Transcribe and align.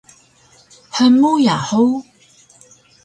Hmuya 0.95 1.55
hug? 1.67 1.93